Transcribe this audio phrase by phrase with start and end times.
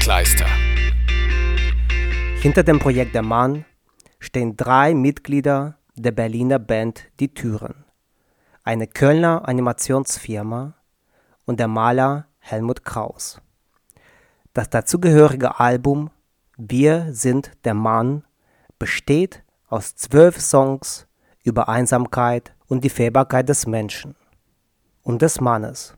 [0.00, 0.46] Kleister.
[2.40, 3.64] Hinter dem Projekt Der Mann
[4.18, 7.84] stehen drei Mitglieder der Berliner Band Die Türen,
[8.64, 10.74] eine Kölner Animationsfirma
[11.44, 13.40] und der Maler Helmut Kraus.
[14.52, 16.10] Das dazugehörige Album
[16.56, 18.24] Wir sind der Mann
[18.80, 21.06] besteht aus zwölf Songs
[21.44, 24.16] über Einsamkeit und die Fehlbarkeit des Menschen
[25.04, 25.94] und des Mannes.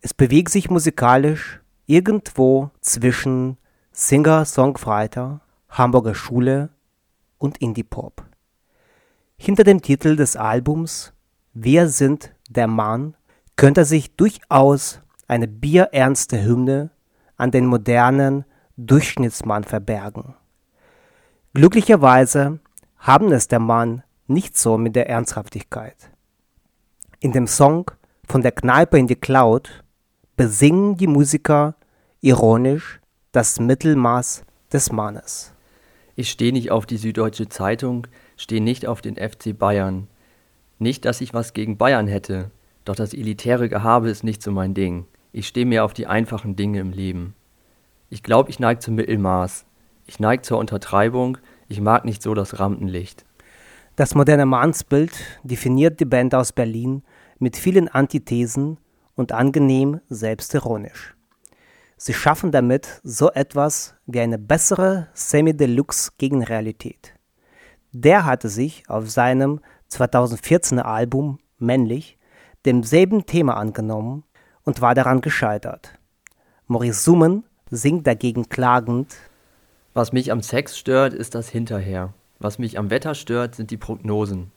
[0.00, 3.56] Es bewegt sich musikalisch irgendwo zwischen
[3.92, 6.70] Singer-Songwriter, Hamburger Schule
[7.38, 8.24] und Indie-Pop.
[9.36, 11.12] Hinter dem Titel des Albums
[11.52, 13.16] Wir sind der Mann
[13.56, 16.90] könnte sich durchaus eine bierernste Hymne
[17.36, 18.44] an den modernen
[18.76, 20.34] Durchschnittsmann verbergen.
[21.54, 22.60] Glücklicherweise
[22.98, 26.10] haben es der Mann nicht so mit der Ernsthaftigkeit.
[27.18, 27.90] In dem Song
[28.28, 29.84] Von der Kneipe in die Cloud
[30.36, 31.76] besingen die Musiker
[32.20, 33.00] ironisch
[33.32, 35.54] das Mittelmaß des Mannes.
[36.14, 38.06] Ich stehe nicht auf die Süddeutsche Zeitung,
[38.36, 40.08] stehe nicht auf den FC Bayern.
[40.78, 42.50] Nicht, dass ich was gegen Bayern hätte,
[42.84, 45.06] doch das elitäre Gehabe ist nicht so mein Ding.
[45.32, 47.34] Ich stehe mehr auf die einfachen Dinge im Leben.
[48.10, 49.64] Ich glaube, ich neige zum Mittelmaß.
[50.06, 51.38] Ich neige zur Untertreibung.
[51.68, 53.24] Ich mag nicht so das Rampenlicht.
[53.96, 55.12] Das moderne Mannsbild
[55.42, 57.02] definiert die Band aus Berlin
[57.38, 58.76] mit vielen Antithesen
[59.16, 61.16] und angenehm selbstironisch.
[61.96, 67.14] Sie schaffen damit so etwas wie eine bessere Semi-Deluxe Gegenrealität.
[67.92, 69.60] Der hatte sich auf seinem
[69.90, 72.18] 2014er Album Männlich
[72.66, 74.24] demselben Thema angenommen
[74.64, 75.98] und war daran gescheitert.
[76.66, 79.16] Maurice Summen singt dagegen klagend
[79.94, 82.12] Was mich am Sex stört, ist das Hinterher.
[82.38, 84.52] Was mich am Wetter stört, sind die Prognosen.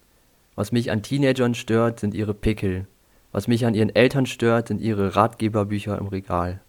[0.55, 2.87] Was mich an Teenagern stört, sind ihre Pickel.
[3.31, 6.61] Was mich an ihren Eltern stört, sind ihre Ratgeberbücher im Regal.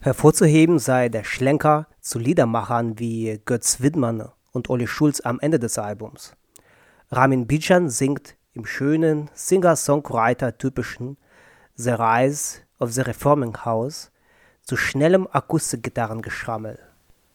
[0.00, 5.78] Hervorzuheben sei der Schlenker zu Liedermachern wie Götz Widmann und Olli Schulz am Ende des
[5.78, 6.34] Albums.
[7.10, 11.16] Ramin Bijan singt im schönen Singer-Songwriter-typischen
[11.74, 14.10] The Rise of the Reforming House
[14.62, 16.78] zu schnellem Akustikgitarrengeschrammel.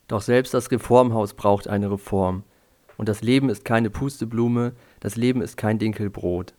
[0.07, 2.43] Doch selbst das Reformhaus braucht eine Reform.
[2.97, 6.53] Und das Leben ist keine Pusteblume, das Leben ist kein Dinkelbrot.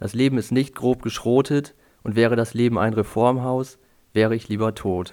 [0.00, 3.78] Das Leben ist nicht grob geschrotet, und wäre das Leben ein Reformhaus,
[4.14, 5.12] wäre ich lieber tot.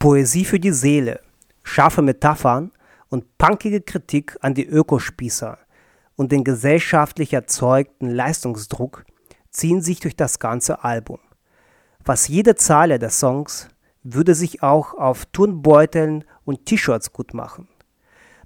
[0.00, 1.20] Poesie für die Seele,
[1.62, 2.72] scharfe Metaphern
[3.10, 5.56] und punkige Kritik an die Ökospießer
[6.16, 9.04] und den gesellschaftlich erzeugten Leistungsdruck
[9.50, 11.20] ziehen sich durch das ganze Album.
[12.04, 13.68] Fast jede Zeile der Songs
[14.02, 17.68] würde sich auch auf Turnbeuteln und T-Shirts gut machen.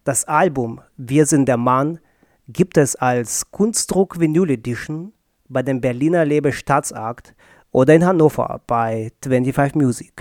[0.05, 1.99] Das Album Wir sind der Mann
[2.47, 5.15] gibt es als Kunstdruck Vinyl Edition
[5.53, 7.35] bei dem Berliner Lebe Staatsakt
[7.71, 10.13] oder in Hannover bei 25 Music.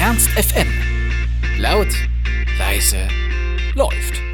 [0.00, 0.68] Ernst FM.
[1.58, 1.88] Laut,
[2.58, 3.08] leise,
[3.74, 4.25] läuft.